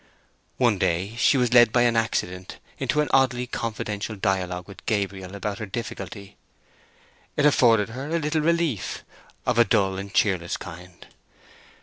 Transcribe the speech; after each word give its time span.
One 0.57 0.79
day 0.79 1.15
she 1.17 1.37
was 1.37 1.53
led 1.53 1.71
by 1.71 1.83
an 1.83 1.95
accident 1.95 2.57
into 2.79 3.01
an 3.01 3.07
oddly 3.11 3.45
confidential 3.45 4.15
dialogue 4.15 4.67
with 4.67 4.83
Gabriel 4.87 5.35
about 5.35 5.59
her 5.59 5.67
difficulty. 5.67 6.37
It 7.37 7.45
afforded 7.45 7.89
her 7.89 8.09
a 8.09 8.17
little 8.17 8.41
relief—of 8.41 9.59
a 9.59 9.63
dull 9.63 9.99
and 9.99 10.11
cheerless 10.11 10.57
kind. 10.57 11.05